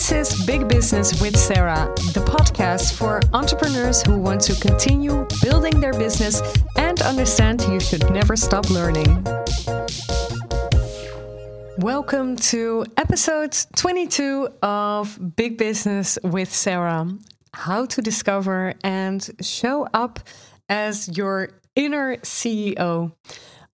This 0.00 0.30
is 0.32 0.46
Big 0.46 0.66
Business 0.66 1.20
with 1.20 1.36
Sarah, 1.36 1.92
the 2.14 2.24
podcast 2.26 2.94
for 2.94 3.20
entrepreneurs 3.34 4.02
who 4.02 4.18
want 4.18 4.40
to 4.40 4.58
continue 4.58 5.26
building 5.42 5.78
their 5.78 5.92
business 5.92 6.40
and 6.78 7.02
understand 7.02 7.60
you 7.64 7.78
should 7.80 8.10
never 8.10 8.34
stop 8.34 8.70
learning. 8.70 9.22
Welcome 11.76 12.36
to 12.36 12.86
episode 12.96 13.54
22 13.76 14.48
of 14.62 15.36
Big 15.36 15.58
Business 15.58 16.18
with 16.24 16.50
Sarah 16.50 17.06
How 17.52 17.84
to 17.84 18.00
discover 18.00 18.72
and 18.82 19.30
show 19.42 19.86
up 19.92 20.18
as 20.70 21.14
your 21.14 21.50
inner 21.76 22.16
CEO. 22.22 23.12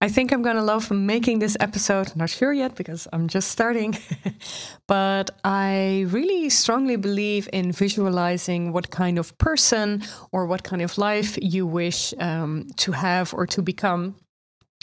I 0.00 0.10
think 0.10 0.30
I'm 0.30 0.42
going 0.42 0.56
to 0.56 0.62
love 0.62 0.90
making 0.90 1.38
this 1.38 1.56
episode. 1.58 2.14
Not 2.16 2.28
sure 2.28 2.52
yet 2.52 2.74
because 2.74 3.08
I'm 3.14 3.28
just 3.28 3.50
starting. 3.50 3.96
but 4.86 5.30
I 5.42 6.04
really 6.08 6.50
strongly 6.50 6.96
believe 6.96 7.48
in 7.52 7.72
visualizing 7.72 8.72
what 8.72 8.90
kind 8.90 9.18
of 9.18 9.36
person 9.38 10.02
or 10.32 10.46
what 10.46 10.64
kind 10.64 10.82
of 10.82 10.98
life 10.98 11.38
you 11.40 11.66
wish 11.66 12.12
um, 12.18 12.68
to 12.76 12.92
have 12.92 13.32
or 13.32 13.46
to 13.46 13.62
become. 13.62 14.16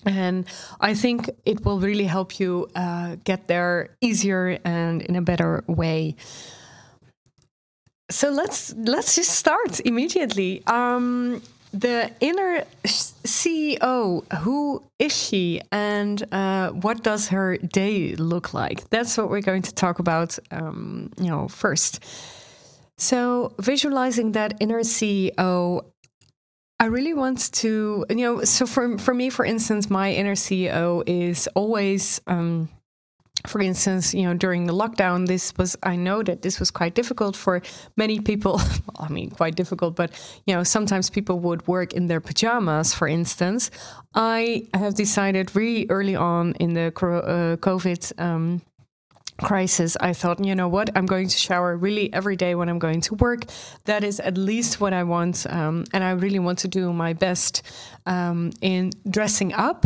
And 0.04 0.46
I 0.82 0.96
think 0.96 1.30
it 1.46 1.64
will 1.64 1.80
really 1.80 2.06
help 2.06 2.40
you 2.40 2.68
uh, 2.76 3.18
get 3.24 3.48
there 3.48 3.96
easier 4.02 4.58
and 4.66 5.04
in 5.04 5.16
a 5.16 5.22
better 5.22 5.64
way. 5.68 6.16
So 8.10 8.30
let's 8.30 8.74
let's 8.76 9.16
just 9.16 9.32
start 9.32 9.80
immediately. 9.86 10.64
Um, 10.68 11.42
the 11.74 12.12
inner 12.20 12.64
CEO, 12.86 14.32
who 14.38 14.84
is 15.00 15.16
she 15.16 15.60
and 15.72 16.24
uh, 16.32 16.70
what 16.70 17.04
does 17.04 17.30
her 17.30 17.58
day 17.58 18.16
look 18.16 18.54
like? 18.54 18.90
That's 18.90 19.18
what 19.18 19.30
we're 19.30 19.42
going 19.42 19.64
to 19.64 19.74
talk 19.74 20.00
about, 20.00 20.38
um, 20.52 21.12
you 21.18 21.30
know, 21.30 21.48
first. 21.48 22.06
So, 22.98 23.54
visualizing 23.60 24.34
that 24.34 24.56
inner 24.60 24.82
CEO, 24.82 25.84
I 26.80 26.86
really 26.86 27.16
want 27.16 27.52
to, 27.54 28.06
you 28.10 28.16
know, 28.18 28.44
so 28.44 28.68
for, 28.68 28.98
for 29.00 29.14
me, 29.14 29.32
for 29.32 29.44
instance, 29.44 29.90
my 29.90 30.14
inner 30.14 30.36
CEO 30.36 31.04
is 31.08 31.48
always. 31.56 32.22
Um, 32.28 32.70
for 33.48 33.62
instance, 33.62 34.14
you 34.14 34.24
know, 34.24 34.34
during 34.34 34.68
the 34.68 34.74
lockdown, 34.74 35.28
this 35.28 35.54
was, 35.58 35.76
I 35.84 35.96
know 35.96 36.24
that 36.24 36.44
this 36.44 36.60
was 36.60 36.72
quite 36.72 36.94
difficult 36.94 37.36
for 37.36 37.62
many 37.98 38.20
people. 38.20 38.62
I 39.00 39.10
mean, 39.10 39.32
quite 39.32 39.56
difficult, 39.56 39.96
but, 39.96 40.12
you 40.46 40.54
know, 40.54 40.64
sometimes 40.64 41.10
people 41.10 41.40
would 41.40 41.68
work 41.68 41.94
in 41.94 42.08
their 42.08 42.22
pajamas, 42.22 42.94
for 42.94 43.08
instance. 43.08 43.70
I 44.16 44.68
have 44.74 44.96
decided 44.96 45.56
really 45.56 45.88
early 45.90 46.16
on 46.16 46.54
in 46.54 46.74
the 46.74 46.88
uh, 46.88 47.58
COVID 47.58 48.20
um, 48.20 48.62
crisis, 49.42 49.98
I 50.00 50.14
thought, 50.14 50.44
you 50.44 50.56
know 50.56 50.68
what, 50.68 50.90
I'm 50.96 51.06
going 51.06 51.28
to 51.28 51.38
shower 51.38 51.76
really 51.76 52.14
every 52.14 52.36
day 52.36 52.56
when 52.56 52.70
I'm 52.70 52.80
going 52.80 53.02
to 53.02 53.16
work. 53.16 53.46
That 53.86 54.04
is 54.04 54.20
at 54.20 54.38
least 54.38 54.80
what 54.80 54.94
I 54.94 55.04
want. 55.04 55.46
Um, 55.50 55.86
and 55.94 56.04
I 56.04 56.12
really 56.12 56.40
want 56.40 56.60
to 56.60 56.68
do 56.68 56.94
my 56.94 57.14
best 57.14 57.64
um, 58.06 58.52
in 58.62 58.92
dressing 59.10 59.54
up. 59.54 59.86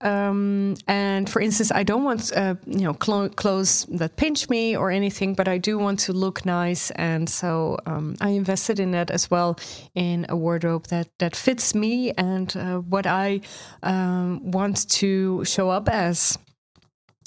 Um, 0.00 0.74
and 0.86 1.28
for 1.28 1.40
instance, 1.40 1.72
I 1.72 1.82
don't 1.82 2.04
want 2.04 2.32
uh, 2.36 2.56
you 2.66 2.80
know 2.80 2.96
cl- 3.02 3.30
clothes 3.30 3.86
that 3.90 4.16
pinch 4.16 4.48
me 4.48 4.76
or 4.76 4.90
anything, 4.90 5.34
but 5.34 5.48
I 5.48 5.58
do 5.58 5.78
want 5.78 6.00
to 6.00 6.12
look 6.12 6.44
nice, 6.44 6.90
and 6.92 7.28
so 7.28 7.78
um, 7.86 8.16
I 8.20 8.30
invested 8.30 8.78
in 8.78 8.90
that 8.90 9.10
as 9.10 9.30
well 9.30 9.58
in 9.94 10.26
a 10.28 10.36
wardrobe 10.36 10.86
that 10.88 11.08
that 11.18 11.34
fits 11.34 11.74
me 11.74 12.12
and 12.12 12.54
uh, 12.56 12.78
what 12.78 13.06
I 13.06 13.40
um, 13.82 14.50
want 14.50 14.88
to 14.90 15.44
show 15.44 15.70
up 15.70 15.88
as 15.88 16.38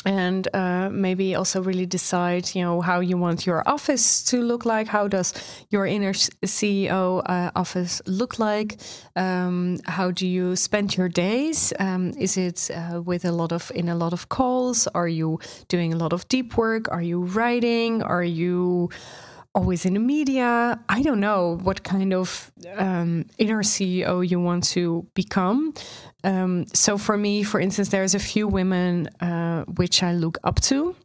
and 0.05 0.47
uh, 0.53 0.89
maybe 0.89 1.35
also 1.35 1.61
really 1.61 1.85
decide 1.85 2.55
you 2.55 2.63
know 2.63 2.79
how 2.79 3.01
you 3.01 3.17
want 3.17 3.45
your 3.45 3.67
office 3.67 4.23
to 4.23 4.41
look 4.41 4.65
like. 4.65 4.87
How 4.87 5.07
does 5.07 5.33
your 5.69 5.85
inner 5.85 6.13
ceo 6.13 7.21
uh, 7.25 7.51
office 7.55 8.01
look 8.05 8.39
like? 8.39 8.79
Um, 9.15 9.77
how 9.85 10.11
do 10.11 10.25
you 10.25 10.55
spend 10.55 10.95
your 10.95 11.09
days? 11.09 11.73
Um, 11.79 12.13
is 12.17 12.37
it 12.37 12.71
uh, 12.73 13.01
with 13.01 13.25
a 13.25 13.31
lot 13.31 13.51
of 13.51 13.71
in 13.75 13.89
a 13.89 13.95
lot 13.95 14.13
of 14.13 14.29
calls? 14.29 14.87
Are 14.87 15.07
you 15.07 15.39
doing 15.67 15.93
a 15.93 15.97
lot 15.97 16.13
of 16.13 16.27
deep 16.29 16.57
work? 16.57 16.89
Are 16.91 17.01
you 17.01 17.21
writing? 17.21 18.01
Are 18.01 18.23
you 18.23 18.89
always 19.55 19.85
in 19.85 19.93
the 19.93 19.99
media. 19.99 20.79
I 20.89 21.01
don't 21.01 21.19
know 21.19 21.57
what 21.63 21.83
kind 21.83 22.13
of 22.13 22.51
um, 22.77 23.25
inner 23.37 23.63
CEO 23.63 24.27
you 24.27 24.39
want 24.39 24.63
to 24.75 25.07
become. 25.15 25.73
Um, 26.23 26.65
so 26.73 26.97
for 26.97 27.17
me, 27.17 27.43
for 27.43 27.59
instance, 27.59 27.89
there's 27.89 28.15
a 28.15 28.19
few 28.19 28.47
women 28.47 29.07
uh, 29.21 29.65
which 29.65 30.03
I 30.03 30.13
look 30.13 30.37
up 30.43 30.59
to. 30.61 30.95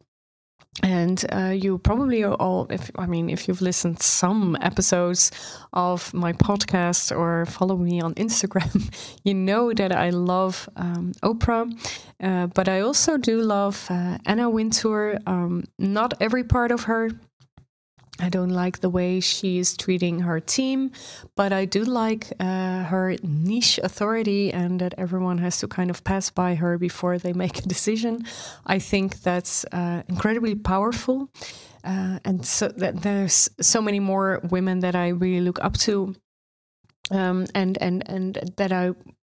And 0.83 1.25
uh, 1.33 1.55
you 1.57 1.79
probably 1.79 2.25
all, 2.25 2.67
if 2.69 2.91
I 2.99 3.07
mean, 3.07 3.31
if 3.31 3.47
you've 3.47 3.63
listened 3.63 4.03
some 4.03 4.57
episodes 4.61 5.31
of 5.73 6.13
my 6.13 6.33
podcast 6.33 7.17
or 7.17 7.47
follow 7.47 7.77
me 7.77 8.01
on 8.01 8.15
Instagram, 8.15 8.93
you 9.25 9.35
know 9.35 9.73
that 9.73 9.95
I 9.95 10.11
love 10.11 10.69
um, 10.75 11.13
Oprah, 11.23 11.73
uh, 12.21 12.49
but 12.49 12.69
I 12.69 12.81
also 12.81 13.17
do 13.17 13.41
love 13.41 13.87
uh, 13.89 14.19
Anna 14.27 14.51
Wintour. 14.51 15.21
Um, 15.29 15.63
not 15.79 16.15
every 16.21 16.43
part 16.43 16.73
of 16.73 16.85
her 16.85 17.11
I 18.21 18.29
don't 18.29 18.51
like 18.51 18.81
the 18.81 18.91
way 18.91 19.21
she's 19.21 19.77
treating 19.77 20.21
her 20.21 20.39
team, 20.39 20.93
but 21.35 21.53
I 21.53 21.65
do 21.65 21.83
like 21.83 22.33
uh, 22.39 22.85
her 22.85 23.17
niche 23.23 23.81
authority 23.83 24.53
and 24.53 24.81
that 24.81 24.95
everyone 24.97 25.39
has 25.39 25.59
to 25.59 25.69
kind 25.69 25.91
of 25.91 26.05
pass 26.05 26.31
by 26.31 26.55
her 26.55 26.79
before 26.79 27.19
they 27.19 27.33
make 27.33 27.59
a 27.59 27.63
decision. 27.63 28.25
I 28.67 28.79
think 28.79 29.23
that's 29.23 29.65
uh, 29.73 30.03
incredibly 30.09 30.55
powerful. 30.55 31.29
Uh, 31.83 32.19
and 32.25 32.47
so 32.47 32.69
that 32.69 33.03
there's 33.03 33.51
so 33.61 33.83
many 33.83 34.01
more 34.01 34.41
women 34.49 34.81
that 34.81 34.95
I 34.95 35.09
really 35.09 35.41
look 35.41 35.63
up 35.63 35.77
to 35.79 36.15
um, 37.11 37.47
and 37.55 37.77
and 37.81 38.09
and 38.09 38.53
that 38.57 38.73
I 38.73 38.93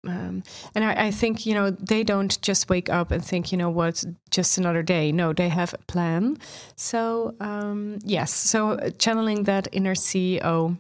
um, 0.08 0.44
and 0.76 0.86
I, 0.86 1.08
I, 1.08 1.12
think 1.12 1.46
you 1.46 1.54
know 1.54 1.72
they 1.72 2.04
don't 2.04 2.42
just 2.42 2.70
wake 2.70 2.90
up 2.90 3.12
and 3.12 3.24
think 3.24 3.52
you 3.52 3.58
know 3.58 3.70
what 3.70 4.04
just 4.30 4.58
another 4.58 4.82
day. 4.82 5.12
No 5.12 5.34
they 5.34 5.50
have 5.50 5.74
a 5.74 5.78
plan. 5.80 6.38
So 6.78 7.36
um, 7.42 8.00
yes. 8.04 8.34
So 8.34 8.80
channeling 8.98 9.44
that 9.44 9.68
inner 9.74 9.96
ceo 9.96 10.80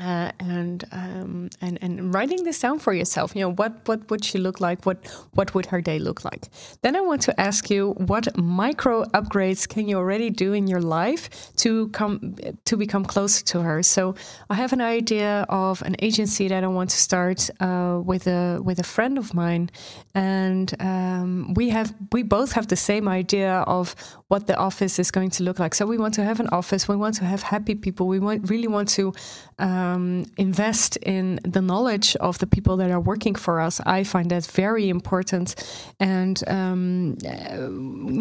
uh, 0.00 0.32
and 0.40 0.84
um, 0.92 1.50
and 1.60 1.78
and 1.80 2.12
writing 2.12 2.42
this 2.44 2.58
down 2.58 2.78
for 2.78 2.92
yourself. 2.92 3.34
You 3.34 3.42
know 3.42 3.52
what 3.52 3.86
what 3.86 4.10
would 4.10 4.24
she 4.24 4.38
look 4.38 4.60
like? 4.60 4.84
What 4.86 4.98
what 5.34 5.54
would 5.54 5.66
her 5.66 5.80
day 5.80 5.98
look 5.98 6.24
like? 6.24 6.48
Then 6.82 6.96
I 6.96 7.00
want 7.00 7.22
to 7.22 7.40
ask 7.40 7.70
you 7.70 7.90
what 7.92 8.36
micro 8.36 9.04
upgrades 9.04 9.68
can 9.68 9.88
you 9.88 9.96
already 9.98 10.30
do 10.30 10.52
in 10.52 10.66
your 10.66 10.80
life 10.80 11.54
to 11.56 11.88
come 11.88 12.34
to 12.64 12.76
become 12.76 13.04
closer 13.04 13.44
to 13.44 13.60
her? 13.60 13.82
So 13.82 14.14
I 14.50 14.54
have 14.54 14.72
an 14.72 14.80
idea 14.80 15.46
of 15.48 15.82
an 15.82 15.94
agency 16.00 16.48
that 16.48 16.64
I 16.64 16.66
want 16.66 16.90
to 16.90 16.96
start 16.96 17.48
uh, 17.60 18.00
with 18.04 18.26
a 18.26 18.60
with 18.62 18.80
a 18.80 18.84
friend 18.84 19.16
of 19.16 19.32
mine, 19.32 19.70
and 20.14 20.74
um, 20.80 21.54
we 21.54 21.70
have 21.70 21.94
we 22.10 22.22
both 22.22 22.52
have 22.52 22.66
the 22.66 22.76
same 22.76 23.06
idea 23.08 23.64
of 23.66 23.94
what 24.28 24.46
the 24.48 24.56
office 24.56 24.98
is 24.98 25.10
going 25.12 25.30
to 25.30 25.44
look 25.44 25.58
like. 25.60 25.74
So 25.74 25.86
we 25.86 25.98
want 25.98 26.14
to 26.14 26.24
have 26.24 26.40
an 26.40 26.48
office. 26.48 26.88
We 26.88 26.96
want 26.96 27.14
to 27.16 27.24
have 27.24 27.42
happy 27.42 27.76
people. 27.76 28.08
We 28.08 28.18
want, 28.18 28.50
really 28.50 28.66
want 28.66 28.88
to. 28.96 29.12
Uh, 29.58 29.83
um, 29.84 30.24
invest 30.36 30.96
in 30.98 31.40
the 31.44 31.60
knowledge 31.60 32.16
of 32.16 32.38
the 32.38 32.46
people 32.46 32.76
that 32.78 32.90
are 32.90 33.00
working 33.00 33.34
for 33.34 33.60
us. 33.60 33.80
I 33.86 34.04
find 34.04 34.30
that 34.30 34.46
very 34.46 34.88
important, 34.88 35.54
and 36.00 36.42
um, 36.46 37.16
uh, 37.26 37.68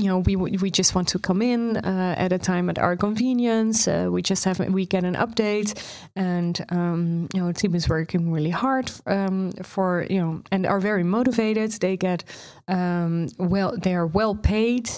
you 0.01 0.07
know, 0.09 0.19
we 0.19 0.35
we 0.35 0.69
just 0.69 0.96
want 0.96 1.07
to 1.09 1.19
come 1.19 1.41
in 1.41 1.78
uh, 1.78 2.16
at 2.18 2.31
a 2.31 2.38
time 2.38 2.69
at 2.69 2.79
our 2.79 2.96
convenience. 2.96 3.88
Uh, 3.88 4.07
we 4.12 4.22
just 4.22 4.44
have 4.46 4.59
we 4.59 4.85
get 4.85 5.03
an 5.03 5.16
update, 5.16 5.72
and 6.16 6.66
um, 6.69 7.28
you 7.34 7.41
know, 7.41 7.51
team 7.51 7.75
is 7.75 7.90
working 7.90 8.31
really 8.31 8.51
hard 8.51 8.91
um, 9.06 9.51
for 9.63 10.06
you 10.09 10.19
know, 10.19 10.41
and 10.51 10.66
are 10.66 10.80
very 10.80 11.03
motivated. 11.03 11.72
They 11.72 11.97
get 11.97 12.24
um, 12.68 13.30
well, 13.38 13.78
they 13.78 13.95
are 13.95 14.07
well 14.07 14.35
paid. 14.35 14.89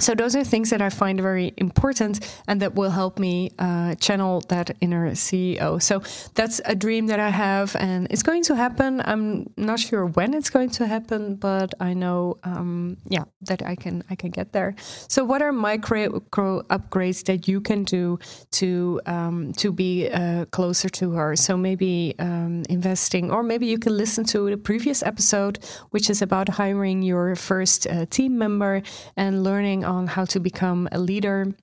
So 0.00 0.14
those 0.14 0.34
are 0.34 0.44
things 0.44 0.70
that 0.70 0.80
I 0.80 0.88
find 0.88 1.20
very 1.20 1.52
important 1.58 2.20
and 2.48 2.60
that 2.62 2.74
will 2.74 2.90
help 2.90 3.18
me 3.18 3.50
uh, 3.58 3.94
channel 3.96 4.40
that 4.48 4.70
inner 4.80 5.10
CEO. 5.10 5.80
So 5.82 6.02
that's 6.34 6.60
a 6.64 6.74
dream 6.74 7.06
that 7.08 7.20
I 7.20 7.28
have, 7.28 7.76
and 7.76 8.06
it's 8.10 8.22
going 8.22 8.42
to 8.44 8.56
happen. 8.56 9.02
I'm 9.04 9.50
not 9.56 9.78
sure 9.78 10.06
when 10.06 10.34
it's 10.34 10.50
going 10.50 10.70
to 10.70 10.86
happen, 10.86 11.36
but 11.36 11.74
I 11.80 11.92
know, 11.94 12.38
um, 12.44 12.96
yeah, 13.08 13.24
that 13.42 13.62
I 13.62 13.74
can 13.76 14.02
I 14.10 14.14
can 14.14 14.30
get 14.30 14.52
there. 14.52 14.74
So 15.08 15.24
what 15.24 15.42
are 15.42 15.52
micro 15.52 16.20
upgrades 16.20 17.24
that 17.24 17.46
you 17.46 17.60
can 17.60 17.84
do 17.84 18.18
to 18.52 19.00
um, 19.06 19.52
to 19.54 19.70
be 19.70 20.08
uh, 20.08 20.46
closer 20.46 20.88
to 20.88 21.12
her? 21.12 21.36
So 21.36 21.56
maybe 21.56 22.14
um, 22.18 22.62
investing, 22.68 23.30
or 23.30 23.42
maybe 23.42 23.66
you 23.66 23.78
can 23.78 23.96
listen 23.96 24.24
to 24.26 24.48
the 24.48 24.56
previous 24.56 25.02
episode, 25.02 25.58
which 25.90 26.08
is 26.08 26.22
about 26.22 26.48
hiring 26.48 27.02
your 27.02 27.36
first 27.36 27.86
uh, 27.86 28.06
team 28.06 28.38
member 28.38 28.82
and 29.16 29.44
learning 29.44 29.84
on 29.90 30.06
how 30.06 30.24
to 30.26 30.40
become 30.40 30.88
a 30.92 30.98
leader 30.98 31.54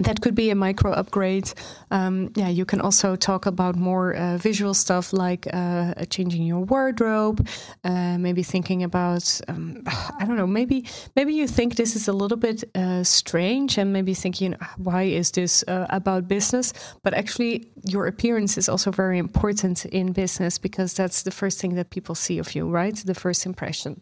that 0.00 0.20
could 0.20 0.34
be 0.34 0.50
a 0.50 0.54
micro 0.54 0.90
upgrade. 0.92 1.52
Um, 1.90 2.32
yeah, 2.34 2.48
you 2.48 2.64
can 2.64 2.80
also 2.80 3.14
talk 3.14 3.46
about 3.46 3.76
more 3.76 4.14
uh, 4.14 4.38
visual 4.38 4.74
stuff 4.74 5.12
like 5.12 5.46
uh, 5.52 5.94
changing 6.10 6.42
your 6.42 6.60
wardrobe, 6.60 7.46
uh, 7.84 8.18
maybe 8.18 8.42
thinking 8.42 8.82
about 8.82 9.40
um, 9.46 9.82
I 9.86 10.24
don't 10.26 10.36
know, 10.36 10.48
maybe 10.48 10.86
maybe 11.14 11.32
you 11.32 11.46
think 11.46 11.76
this 11.76 11.94
is 11.94 12.08
a 12.08 12.12
little 12.12 12.36
bit 12.36 12.64
uh, 12.74 13.04
strange, 13.04 13.78
and 13.78 13.92
maybe 13.92 14.14
thinking 14.14 14.56
why 14.78 15.02
is 15.04 15.30
this 15.30 15.62
uh, 15.68 15.86
about 15.90 16.26
business? 16.26 16.72
But 17.04 17.14
actually, 17.14 17.68
your 17.84 18.06
appearance 18.06 18.58
is 18.58 18.68
also 18.68 18.90
very 18.90 19.18
important 19.18 19.84
in 19.86 20.12
business 20.12 20.58
because 20.58 20.92
that's 20.94 21.22
the 21.22 21.30
first 21.30 21.60
thing 21.60 21.76
that 21.76 21.90
people 21.90 22.16
see 22.16 22.38
of 22.38 22.54
you, 22.56 22.68
right? 22.68 22.96
The 22.96 23.14
first 23.14 23.46
impression. 23.46 24.00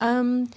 Um, 0.00 0.48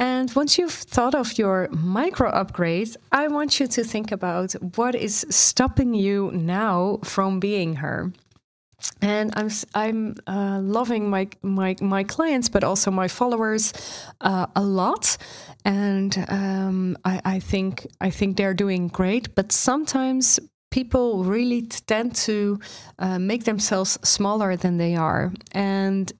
and 0.00 0.32
once 0.32 0.56
you've 0.56 0.72
thought 0.72 1.14
of 1.14 1.36
your 1.36 1.68
micro 1.72 2.30
upgrade, 2.30 2.96
I 3.12 3.28
want 3.28 3.60
you 3.60 3.66
to 3.66 3.84
think 3.84 4.10
about 4.10 4.52
what 4.76 4.94
is 4.94 5.26
stopping 5.28 5.92
you 5.92 6.30
now 6.32 6.98
from 7.04 7.38
being 7.38 7.76
her. 7.76 8.10
And 9.02 9.30
I'm 9.36 9.50
I'm 9.74 10.14
uh, 10.26 10.60
loving 10.62 11.10
my 11.10 11.28
my 11.42 11.76
my 11.82 12.02
clients, 12.02 12.48
but 12.48 12.64
also 12.64 12.90
my 12.90 13.08
followers 13.08 13.74
uh, 14.22 14.46
a 14.56 14.62
lot, 14.62 15.18
and 15.66 16.16
um, 16.28 16.96
I, 17.04 17.20
I 17.24 17.40
think 17.40 17.86
I 18.00 18.08
think 18.08 18.38
they're 18.38 18.54
doing 18.54 18.88
great. 18.88 19.34
But 19.34 19.52
sometimes 19.52 20.40
people 20.70 21.24
really 21.24 21.66
tend 21.86 22.14
to 22.14 22.58
uh, 22.98 23.18
make 23.18 23.44
themselves 23.44 23.98
smaller 24.02 24.56
than 24.56 24.78
they 24.78 24.96
are, 24.96 25.30
and 25.52 26.10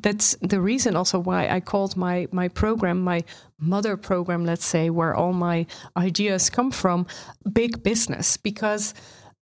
that's 0.00 0.36
the 0.40 0.60
reason 0.60 0.96
also 0.96 1.18
why 1.18 1.48
I 1.48 1.60
called 1.60 1.96
my 1.96 2.28
my 2.32 2.48
program 2.48 3.02
my 3.02 3.22
mother 3.58 3.96
program 3.96 4.44
let's 4.44 4.64
say 4.64 4.90
where 4.90 5.14
all 5.14 5.32
my 5.32 5.66
ideas 5.96 6.50
come 6.50 6.70
from 6.70 7.06
big 7.52 7.82
business 7.82 8.36
because 8.36 8.94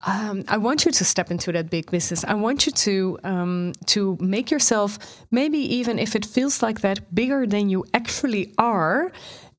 um, 0.06 0.44
I 0.46 0.58
want 0.58 0.84
you 0.84 0.92
to 0.92 1.04
step 1.04 1.30
into 1.30 1.50
that 1.52 1.70
big 1.70 1.90
business. 1.90 2.24
I 2.24 2.34
want 2.34 2.66
you 2.66 2.72
to 2.72 3.18
um, 3.24 3.72
to 3.86 4.16
make 4.20 4.50
yourself 4.50 4.98
maybe 5.30 5.58
even 5.58 5.98
if 5.98 6.14
it 6.14 6.24
feels 6.24 6.62
like 6.62 6.82
that 6.82 7.12
bigger 7.14 7.46
than 7.46 7.68
you 7.68 7.84
actually 7.94 8.54
are, 8.58 9.10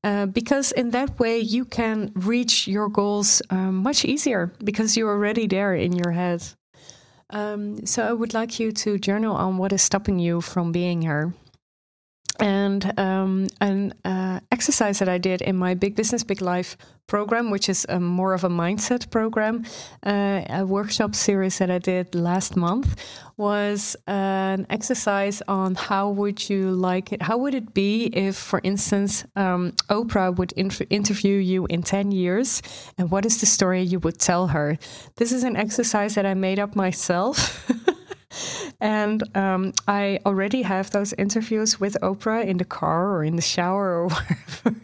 uh, 0.02 0.26
because 0.26 0.72
in 0.72 0.90
that 0.90 1.18
way 1.18 1.38
you 1.38 1.66
can 1.66 2.10
reach 2.14 2.66
your 2.66 2.88
goals 2.88 3.42
um, 3.50 3.76
much 3.76 4.04
easier 4.04 4.52
because 4.64 4.96
you're 4.96 5.10
already 5.10 5.46
there 5.46 5.74
in 5.74 5.92
your 5.92 6.12
head. 6.12 6.42
Um, 7.30 7.86
so 7.86 8.06
I 8.06 8.12
would 8.12 8.34
like 8.34 8.58
you 8.58 8.72
to 8.72 8.98
journal 8.98 9.36
on 9.36 9.58
what 9.58 9.72
is 9.72 9.82
stopping 9.82 10.18
you 10.18 10.40
from 10.40 10.72
being 10.72 11.02
her. 11.02 11.32
And 12.40 12.98
um, 12.98 13.48
an 13.60 13.94
uh, 14.04 14.40
exercise 14.50 14.98
that 15.00 15.08
I 15.08 15.18
did 15.18 15.42
in 15.42 15.56
my 15.56 15.74
Big 15.74 15.94
Business, 15.94 16.24
Big 16.24 16.40
Life 16.40 16.76
program, 17.06 17.50
which 17.50 17.68
is 17.68 17.84
a, 17.88 17.98
more 17.98 18.34
of 18.34 18.44
a 18.44 18.48
mindset 18.48 19.10
program, 19.10 19.64
uh, 20.06 20.42
a 20.48 20.64
workshop 20.64 21.14
series 21.14 21.58
that 21.58 21.70
I 21.70 21.78
did 21.78 22.14
last 22.14 22.56
month, 22.56 22.96
was 23.36 23.96
an 24.06 24.66
exercise 24.70 25.42
on 25.48 25.74
how 25.74 26.10
would 26.10 26.48
you 26.48 26.70
like 26.70 27.12
it? 27.12 27.20
How 27.22 27.36
would 27.38 27.54
it 27.54 27.74
be 27.74 28.04
if, 28.06 28.36
for 28.36 28.60
instance, 28.62 29.24
um, 29.36 29.72
Oprah 29.88 30.34
would 30.36 30.52
inter- 30.52 30.86
interview 30.88 31.36
you 31.36 31.66
in 31.66 31.82
10 31.82 32.12
years? 32.12 32.62
And 32.96 33.10
what 33.10 33.26
is 33.26 33.40
the 33.40 33.46
story 33.46 33.82
you 33.82 33.98
would 34.00 34.18
tell 34.18 34.48
her? 34.48 34.78
This 35.16 35.32
is 35.32 35.42
an 35.42 35.56
exercise 35.56 36.14
that 36.14 36.26
I 36.26 36.34
made 36.34 36.58
up 36.58 36.76
myself. 36.76 37.68
And 38.80 39.24
um, 39.36 39.72
I 39.88 40.20
already 40.24 40.62
have 40.62 40.90
those 40.90 41.12
interviews 41.14 41.80
with 41.80 41.96
Oprah 42.02 42.46
in 42.46 42.56
the 42.58 42.64
car 42.64 43.10
or 43.10 43.24
in 43.24 43.36
the 43.36 43.42
shower 43.42 44.02
or 44.02 44.08
wherever. 44.08 44.80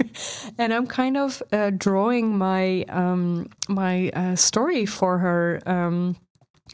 and 0.58 0.74
I'm 0.74 0.86
kind 0.86 1.16
of 1.16 1.42
uh, 1.52 1.70
drawing 1.70 2.36
my 2.36 2.84
um, 2.88 3.48
my 3.68 4.10
uh, 4.10 4.36
story 4.36 4.86
for 4.86 5.18
her. 5.18 5.60
Um, 5.66 6.16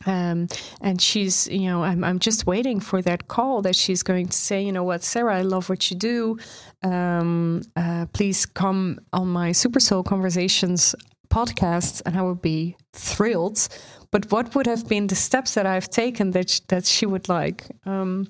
um, 0.06 0.48
and 0.80 1.00
she's, 1.00 1.48
you 1.48 1.68
know, 1.68 1.84
I'm, 1.84 2.02
I'm 2.02 2.18
just 2.18 2.46
waiting 2.46 2.80
for 2.80 3.02
that 3.02 3.28
call 3.28 3.62
that 3.62 3.76
she's 3.76 4.02
going 4.02 4.26
to 4.28 4.36
say, 4.36 4.62
you 4.62 4.72
know 4.72 4.84
what, 4.84 5.04
Sarah, 5.04 5.36
I 5.36 5.42
love 5.42 5.68
what 5.68 5.90
you 5.90 5.96
do. 5.96 6.38
Um, 6.82 7.62
uh, 7.76 8.06
please 8.12 8.46
come 8.46 9.00
on 9.12 9.28
my 9.28 9.52
Super 9.52 9.80
Soul 9.80 10.02
Conversations 10.02 10.94
podcast, 11.38 12.02
and 12.04 12.16
I 12.16 12.22
would 12.22 12.42
be 12.42 12.76
thrilled 12.92 13.68
but 14.12 14.30
what 14.30 14.54
would 14.54 14.66
have 14.66 14.86
been 14.86 15.06
the 15.06 15.16
steps 15.16 15.54
that 15.54 15.66
I've 15.66 15.88
taken 15.90 16.30
that 16.32 16.50
sh 16.50 16.60
that 16.68 16.84
she 16.84 17.06
would 17.06 17.28
like? 17.28 17.64
Um, 17.86 18.28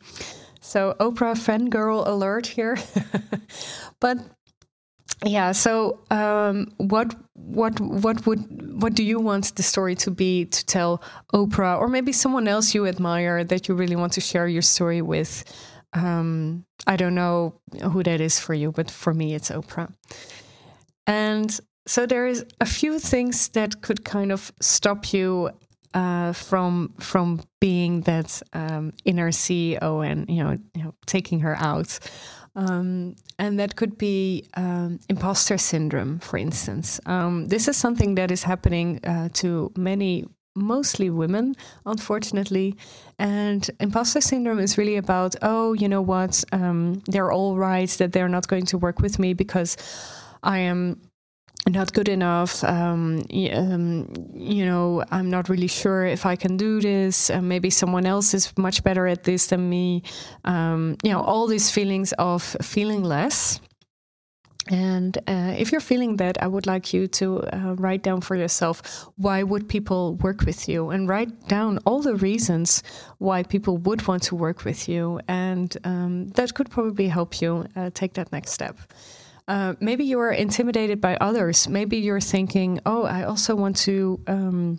so 0.61 0.95
Oprah 1.01 1.37
fangirl 1.37 2.07
alert 2.07 2.47
here, 2.47 2.79
but 4.01 4.17
yeah. 5.25 5.51
So 5.53 5.99
um, 6.11 6.73
what 6.79 7.15
what 7.35 7.81
what 7.81 8.25
would 8.27 8.43
what 8.81 8.95
do 8.95 9.03
you 9.03 9.19
want 9.19 9.57
the 9.57 9.65
story 9.65 9.97
to 9.97 10.11
be 10.11 10.45
to 10.47 10.65
tell 10.65 11.03
Oprah 11.35 11.79
or 11.81 11.89
maybe 11.89 12.13
someone 12.13 12.47
else 12.47 12.75
you 12.75 12.87
admire 12.87 13.43
that 13.45 13.67
you 13.67 13.75
really 13.75 13.97
want 13.97 14.13
to 14.13 14.21
share 14.21 14.47
your 14.47 14.63
story 14.63 15.03
with? 15.03 15.45
Um, 15.95 16.65
I 16.87 16.97
don't 16.97 17.17
know 17.17 17.55
who 17.93 18.03
that 18.05 18.21
is 18.21 18.39
for 18.39 18.55
you, 18.55 18.71
but 18.71 18.89
for 18.89 19.13
me, 19.13 19.35
it's 19.35 19.51
Oprah. 19.51 19.93
And 21.07 21.61
so 21.87 22.07
there 22.07 22.27
is 22.27 22.45
a 22.61 22.67
few 22.67 22.99
things 22.99 23.49
that 23.49 23.83
could 23.83 24.05
kind 24.05 24.33
of 24.33 24.53
stop 24.61 25.13
you 25.13 25.51
uh, 25.95 26.33
from 26.33 26.95
from 26.99 27.41
being 27.61 28.03
that 28.03 28.43
um, 28.53 28.93
inner 29.05 29.31
CEO 29.31 30.07
and 30.07 30.29
you 30.29 30.43
know, 30.43 30.59
you 30.75 30.85
know 30.85 30.95
taking 31.07 31.41
her 31.41 31.57
out. 31.57 31.99
Um, 32.55 33.17
and 33.39 33.59
that 33.61 33.77
could 33.77 33.97
be 33.97 34.47
um, 34.55 35.01
imposter 35.09 35.57
syndrome, 35.57 36.19
for 36.19 36.37
instance. 36.37 37.01
Um, 37.07 37.49
this 37.49 37.67
is 37.67 37.77
something 37.77 38.15
that 38.17 38.31
is 38.31 38.43
happening 38.43 39.01
uh, 39.05 39.31
to 39.35 39.73
many, 39.75 40.27
mostly 40.55 41.09
women, 41.09 41.55
unfortunately. 41.87 42.77
And 43.19 43.69
imposter 43.81 44.21
syndrome 44.21 44.59
is 44.59 44.77
really 44.77 44.97
about, 44.97 45.35
oh, 45.41 45.73
you 45.73 45.89
know 45.89 46.03
what, 46.03 46.45
um, 46.53 47.03
they're 47.07 47.33
all 47.33 47.57
right 47.57 47.89
that 47.89 48.13
they're 48.13 48.29
not 48.29 48.49
going 48.49 48.67
to 48.67 48.77
work 48.77 49.01
with 49.01 49.19
me 49.19 49.33
because 49.33 49.79
I 50.43 50.59
am 50.59 51.01
not 51.73 51.93
good 51.93 52.09
enough. 52.09 52.63
Um, 52.65 53.23
um, 53.53 54.13
you 54.35 54.65
know, 54.65 55.05
I'm 55.11 55.31
not 55.31 55.49
really 55.49 55.69
sure 55.69 56.05
if 56.07 56.27
I 56.27 56.37
can 56.37 56.57
do 56.57 56.81
this. 56.81 57.31
Uh, 57.31 57.41
maybe 57.41 57.71
someone 57.71 58.07
else 58.07 58.35
is 58.35 58.53
much 58.57 58.85
better 58.85 59.07
at 59.07 59.25
this 59.25 59.47
than 59.47 59.69
me. 59.69 60.03
Um, 60.45 60.97
you 61.03 61.11
know, 61.11 61.23
all 61.23 61.47
these 61.47 61.71
feelings 61.71 62.13
of 62.19 62.43
feeling 62.63 63.03
less. 63.03 63.61
And 64.69 65.19
uh, 65.27 65.55
if 65.59 65.73
you're 65.73 65.81
feeling 65.81 66.17
that, 66.19 66.41
I 66.41 66.47
would 66.47 66.67
like 66.67 66.95
you 66.95 67.09
to 67.09 67.41
uh, 67.41 67.75
write 67.79 68.03
down 68.05 68.21
for 68.21 68.37
yourself 68.37 69.09
why 69.17 69.43
would 69.43 69.69
people 69.69 70.15
work 70.17 70.43
with 70.43 70.69
you, 70.69 70.91
and 70.91 71.09
write 71.09 71.49
down 71.49 71.79
all 71.85 72.01
the 72.01 72.15
reasons 72.15 72.83
why 73.19 73.43
people 73.43 73.77
would 73.79 74.07
want 74.07 74.23
to 74.25 74.37
work 74.37 74.65
with 74.65 74.89
you, 74.89 75.19
and 75.27 75.77
um, 75.83 76.29
that 76.37 76.55
could 76.55 76.71
probably 76.71 77.09
help 77.09 77.41
you 77.43 77.67
uh, 77.75 77.91
take 77.93 78.15
that 78.15 78.31
next 78.31 78.53
step. 78.53 78.79
Uh, 79.49 79.75
maybe 79.81 80.05
you 80.05 80.21
are 80.21 80.33
intimidated 80.33 81.01
by 81.01 81.17
others. 81.17 81.69
Maybe 81.69 81.99
you're 81.99 82.21
thinking, 82.21 82.81
oh, 82.87 83.03
I 83.05 83.25
also 83.25 83.55
want 83.55 83.77
to 83.79 84.21
um, 84.27 84.79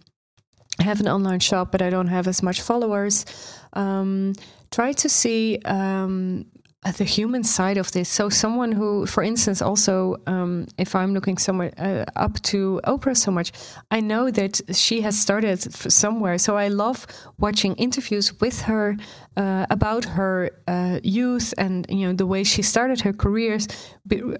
have 0.79 1.00
an 1.00 1.08
online 1.08 1.39
shop, 1.39 1.72
but 1.72 1.82
I 1.82 1.89
don't 1.89 2.08
have 2.08 2.27
as 2.27 2.41
much 2.41 2.62
followers. 2.62 3.25
Um, 3.74 4.34
try 4.72 4.93
to 4.93 5.10
see 5.10 5.60
um, 5.65 6.46
the 6.91 7.03
human 7.03 7.43
side 7.43 7.77
of 7.77 7.91
this. 7.91 8.09
So, 8.09 8.29
someone 8.29 8.71
who, 8.71 9.05
for 9.05 9.23
instance, 9.23 9.61
also, 9.61 10.17
um, 10.27 10.67
if 10.77 10.95
I'm 10.95 11.13
looking 11.13 11.37
somewhere 11.37 11.71
uh, 11.77 12.05
up 12.15 12.41
to 12.43 12.81
Oprah 12.85 13.15
so 13.15 13.31
much, 13.31 13.51
I 13.91 13.99
know 14.01 14.29
that 14.31 14.61
she 14.73 15.01
has 15.01 15.19
started 15.19 15.61
somewhere. 15.91 16.37
So, 16.37 16.57
I 16.57 16.67
love 16.67 17.07
watching 17.39 17.75
interviews 17.75 18.39
with 18.41 18.61
her 18.63 18.97
uh, 19.37 19.65
about 19.69 20.05
her 20.05 20.51
uh, 20.67 20.99
youth 21.03 21.53
and 21.57 21.87
you 21.89 22.07
know 22.07 22.13
the 22.13 22.25
way 22.25 22.43
she 22.43 22.61
started 22.61 23.01
her 23.01 23.13
careers, 23.13 23.67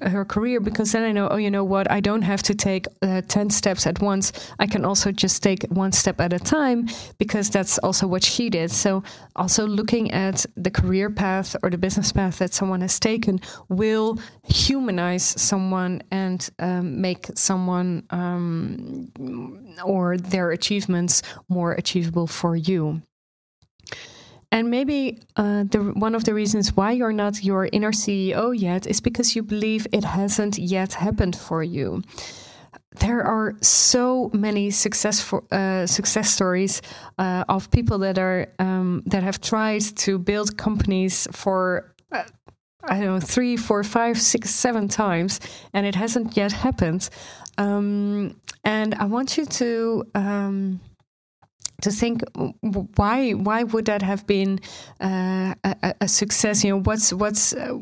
her 0.01 0.25
career. 0.25 0.59
Because 0.59 0.91
then 0.91 1.03
I 1.03 1.12
know, 1.12 1.29
oh, 1.29 1.38
you 1.38 1.50
know 1.50 1.63
what? 1.63 1.89
I 1.89 2.00
don't 2.00 2.21
have 2.21 2.43
to 2.43 2.55
take 2.55 2.88
uh, 3.01 3.21
ten 3.27 3.50
steps 3.50 3.88
at 3.88 4.01
once. 4.01 4.31
I 4.59 4.67
can 4.67 4.85
also 4.85 5.12
just 5.12 5.41
take 5.41 5.63
one 5.69 5.91
step 5.91 6.19
at 6.19 6.33
a 6.33 6.39
time 6.39 6.88
because 7.17 7.50
that's 7.50 7.77
also 7.79 8.05
what 8.05 8.23
she 8.23 8.50
did. 8.50 8.71
So, 8.71 9.03
also 9.35 9.65
looking 9.65 10.12
at 10.12 10.45
the 10.57 10.71
career 10.71 11.09
path 11.09 11.55
or 11.63 11.69
the 11.69 11.77
business 11.77 12.12
path 12.12 12.33
that 12.40 12.54
someone 12.54 12.82
has 12.82 13.00
taken 13.00 13.40
will 13.70 14.18
humanize 14.44 15.24
someone 15.24 16.02
and 16.12 16.50
um, 16.60 17.02
make 17.02 17.28
someone 17.36 18.04
um, 18.10 19.12
or 19.84 20.18
their 20.18 20.52
achievements 20.52 21.22
more 21.50 21.74
achievable 21.74 22.28
for 22.28 22.56
you. 22.56 23.02
And 24.54 24.70
maybe 24.70 25.20
uh, 25.36 25.63
the, 25.63 25.80
one 25.80 26.13
of 26.13 26.25
the 26.25 26.34
reasons 26.36 26.78
why 26.78 26.92
you're 26.92 27.12
not 27.12 27.44
your 27.44 27.70
inner 27.72 27.92
CEO 27.92 28.54
yet 28.56 28.86
is 28.86 29.02
because 29.02 29.36
you 29.36 29.42
believe 29.42 29.88
it 29.92 30.04
hasn't 30.04 30.60
yet 30.60 30.94
happened 30.94 31.36
for 31.36 31.63
you. 31.63 32.04
There 33.00 33.24
are 33.24 33.56
so 33.62 34.30
many 34.32 34.70
successful 34.70 35.48
uh, 35.52 35.88
success 35.88 36.30
stories 36.30 36.84
uh, 37.18 37.44
of 37.50 37.72
people 37.72 37.98
that 38.00 38.20
are 38.20 38.48
um, 38.60 39.02
that 39.08 39.24
have 39.24 39.42
tried 39.42 39.82
to 40.06 40.20
build 40.20 40.56
companies 40.56 41.28
for 41.32 41.92
uh, 42.13 42.24
I 42.86 43.00
don't 43.00 43.05
know 43.05 43.20
three, 43.20 43.58
four, 43.58 43.84
five, 43.84 44.20
six, 44.22 44.50
seven 44.50 44.88
times, 44.88 45.39
and 45.74 45.86
it 45.86 45.96
hasn't 45.96 46.36
yet 46.36 46.51
happened. 46.51 47.10
Um, 47.58 48.39
and 48.63 48.96
I 48.96 49.05
want 49.05 49.38
you 49.38 49.46
to. 49.46 50.03
Um, 50.15 50.79
to 51.82 51.91
think 51.91 52.24
why 52.96 53.32
why 53.32 53.63
would 53.63 53.86
that 53.86 54.01
have 54.01 54.25
been 54.25 54.60
uh, 55.01 55.53
a, 55.65 55.93
a, 56.00 56.08
success? 56.08 56.63
You 56.63 56.72
know, 56.72 56.79
what's 56.79 57.12
what's 57.12 57.53
uh, 57.53 57.77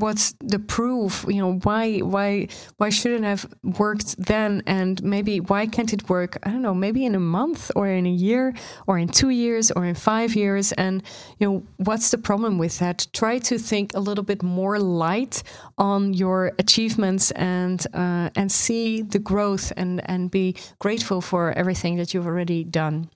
what's 0.00 0.34
the 0.40 0.58
proof? 0.58 1.24
You 1.28 1.40
know 1.42 1.52
why 1.62 1.98
why 1.98 2.48
why 2.78 2.90
shouldn't 2.90 3.24
have 3.24 3.46
worked 3.78 4.16
then? 4.18 4.62
And 4.66 5.02
maybe 5.02 5.40
why 5.40 5.66
can't 5.66 5.92
it 5.92 6.08
work 6.08 6.38
i 6.42 6.50
don't 6.50 6.62
know 6.62 6.74
maybe 6.74 7.04
in 7.04 7.14
a 7.14 7.20
month 7.20 7.70
or 7.76 7.86
in 7.86 8.06
a 8.06 8.16
year 8.28 8.54
or 8.86 8.98
in 8.98 9.08
2 9.08 9.28
years 9.28 9.70
or 9.70 9.84
in 9.84 9.94
5 9.94 10.34
years? 10.34 10.72
And 10.72 11.02
you 11.38 11.46
know 11.46 11.62
what's 11.76 12.10
the 12.10 12.18
problem 12.18 12.58
with 12.58 12.78
that? 12.78 13.06
Try 13.12 13.38
to 13.38 13.58
think 13.58 13.94
a 13.94 14.00
little 14.00 14.24
bit 14.24 14.42
more 14.42 14.78
light 14.78 15.42
on 15.78 16.14
your 16.14 16.52
achievements 16.58 17.30
and 17.32 17.86
uh, 17.94 18.30
and 18.36 18.50
see 18.50 19.02
the 19.02 19.18
growth 19.18 19.72
and 19.76 20.00
and 20.08 20.30
be 20.30 20.56
grateful 20.78 21.20
for 21.20 21.52
everything 21.52 21.96
that 21.96 22.14
you've 22.14 22.26
already 22.26 22.64
done 22.64 23.10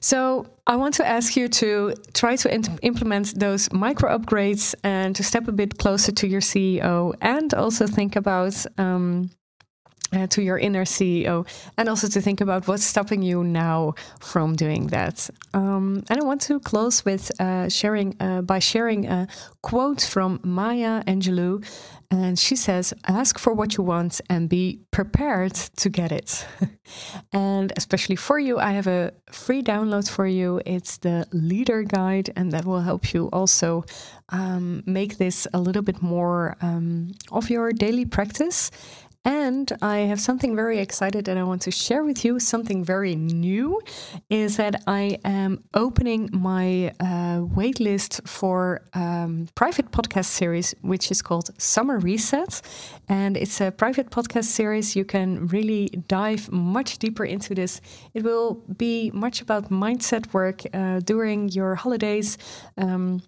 so 0.00 0.46
I 0.66 0.76
want 0.76 0.94
to 0.94 1.06
ask 1.06 1.36
you 1.36 1.48
to 1.48 1.94
try 2.12 2.36
to 2.36 2.78
implement 2.82 3.38
those 3.38 3.72
micro 3.72 4.16
upgrades 4.16 4.74
and 4.84 5.16
to 5.16 5.22
step 5.22 5.48
a 5.48 5.52
bit 5.52 5.78
closer 5.78 6.12
to 6.12 6.26
your 6.26 6.40
CEO 6.40 7.14
and 7.20 7.52
also 7.54 7.86
think 7.86 8.16
about 8.16 8.54
um, 8.76 9.30
uh, 10.12 10.26
to 10.28 10.42
your 10.42 10.58
inner 10.58 10.84
CEO, 10.84 11.46
and 11.76 11.88
also 11.88 12.08
to 12.08 12.20
think 12.20 12.40
about 12.40 12.66
what's 12.66 12.84
stopping 12.84 13.22
you 13.22 13.44
now 13.44 13.94
from 14.20 14.56
doing 14.56 14.88
that. 14.88 15.28
Um, 15.54 16.04
and 16.08 16.20
I 16.20 16.24
want 16.24 16.40
to 16.42 16.60
close 16.60 17.04
with 17.04 17.30
uh, 17.40 17.68
sharing 17.68 18.16
uh, 18.20 18.42
by 18.42 18.58
sharing 18.58 19.06
a 19.06 19.28
quote 19.62 20.02
from 20.02 20.40
Maya 20.42 21.02
Angelou, 21.04 21.64
and 22.10 22.38
she 22.38 22.56
says, 22.56 22.94
"Ask 23.06 23.38
for 23.38 23.52
what 23.52 23.76
you 23.76 23.84
want 23.84 24.20
and 24.30 24.48
be 24.48 24.80
prepared 24.90 25.54
to 25.54 25.88
get 25.88 26.12
it." 26.12 26.46
and 27.32 27.72
especially 27.76 28.16
for 28.16 28.38
you, 28.38 28.58
I 28.58 28.72
have 28.72 28.86
a 28.86 29.12
free 29.30 29.62
download 29.62 30.08
for 30.08 30.26
you. 30.26 30.60
It's 30.64 30.98
the 30.98 31.26
Leader 31.32 31.82
Guide, 31.82 32.30
and 32.36 32.52
that 32.52 32.64
will 32.64 32.80
help 32.80 33.12
you 33.12 33.28
also 33.32 33.84
um, 34.30 34.82
make 34.86 35.18
this 35.18 35.46
a 35.52 35.60
little 35.60 35.82
bit 35.82 36.02
more 36.02 36.56
um, 36.60 37.12
of 37.30 37.50
your 37.50 37.72
daily 37.72 38.04
practice 38.04 38.70
and 39.28 39.70
I 39.82 39.98
have 40.10 40.20
something 40.22 40.56
very 40.56 40.78
excited 40.78 41.26
that 41.26 41.36
I 41.36 41.42
want 41.42 41.60
to 41.62 41.70
share 41.70 42.02
with 42.02 42.24
you. 42.24 42.40
Something 42.40 42.82
very 42.82 43.14
new 43.14 43.78
is 44.30 44.56
that 44.56 44.82
I 44.86 45.18
am 45.22 45.62
opening 45.74 46.30
my 46.32 46.94
uh, 46.98 47.40
waitlist 47.58 48.26
for 48.26 48.80
um, 48.94 49.46
private 49.54 49.90
podcast 49.90 50.30
series, 50.40 50.74
which 50.80 51.10
is 51.10 51.20
called 51.20 51.50
Summer 51.60 51.98
Reset. 51.98 52.62
And 53.10 53.36
it's 53.36 53.60
a 53.60 53.70
private 53.70 54.08
podcast 54.10 54.44
series. 54.44 54.96
You 54.96 55.04
can 55.04 55.46
really 55.48 55.88
dive 56.08 56.50
much 56.50 56.96
deeper 56.96 57.26
into 57.26 57.54
this. 57.54 57.82
It 58.14 58.24
will 58.24 58.54
be 58.78 59.10
much 59.12 59.42
about 59.42 59.68
mindset 59.68 60.32
work 60.32 60.62
uh, 60.72 61.00
during 61.00 61.50
your 61.50 61.74
holidays. 61.74 62.38
Um, 62.78 63.20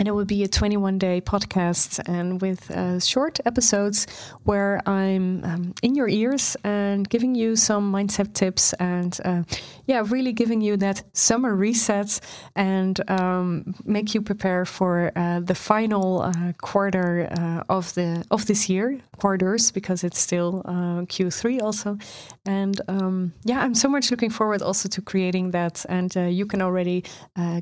and 0.00 0.08
it 0.08 0.12
will 0.12 0.24
be 0.24 0.42
a 0.42 0.48
21 0.48 0.98
day 0.98 1.20
podcast 1.20 2.00
and 2.08 2.40
with 2.40 2.70
uh, 2.70 2.98
short 2.98 3.38
episodes 3.44 4.06
where 4.44 4.80
I'm 4.88 5.44
um, 5.44 5.74
in 5.82 5.94
your 5.94 6.08
ears 6.08 6.56
and 6.64 7.06
giving 7.08 7.34
you 7.34 7.54
some 7.54 7.92
mindset 7.92 8.32
tips 8.32 8.72
and, 8.74 9.20
uh, 9.26 9.42
yeah, 9.84 10.02
really 10.06 10.32
giving 10.32 10.62
you 10.62 10.78
that 10.78 11.02
summer 11.12 11.54
reset 11.54 12.18
and 12.56 12.98
um, 13.10 13.74
make 13.84 14.14
you 14.14 14.22
prepare 14.22 14.64
for 14.64 15.12
uh, 15.16 15.40
the 15.40 15.54
final 15.54 16.22
uh, 16.22 16.52
quarter 16.62 17.28
uh, 17.38 17.64
of 17.68 17.92
the 17.94 18.24
of 18.30 18.46
this 18.46 18.68
year, 18.68 19.00
quarters, 19.18 19.72
because 19.72 20.04
it's 20.04 20.18
still 20.18 20.62
uh, 20.64 21.02
Q3 21.12 21.60
also. 21.60 21.98
And 22.46 22.80
um, 22.88 23.32
yeah, 23.44 23.60
I'm 23.60 23.74
so 23.74 23.88
much 23.88 24.10
looking 24.10 24.30
forward 24.30 24.62
also 24.62 24.88
to 24.88 25.02
creating 25.02 25.50
that. 25.50 25.84
And 25.88 26.14
you 26.14 26.46
can 26.46 26.62
already 26.62 27.04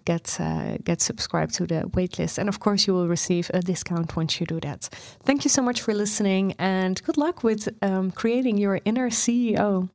get 0.05 0.39
get 0.85 1.01
subscribed 1.01 1.55
to 1.55 1.67
the 1.67 1.81
waitlist 1.97 2.28
and 2.37 2.49
of 2.49 2.59
course, 2.59 2.87
you 2.87 2.93
will 2.93 3.09
receive 3.09 3.51
a 3.55 3.61
discount 3.61 4.17
once 4.17 4.41
you 4.41 4.47
do 4.47 4.61
that. 4.61 4.89
Thank 5.23 5.45
you 5.45 5.51
so 5.51 5.63
much 5.63 5.81
for 5.81 5.95
listening 5.95 6.55
and 6.59 7.01
good 7.05 7.17
luck 7.17 7.45
with 7.45 7.69
um, 7.81 8.11
creating 8.11 8.59
your 8.59 8.81
inner 8.85 9.09
CEO. 9.09 9.89